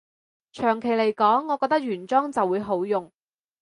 [0.51, 3.11] 長期來講，我覺得原裝就會好用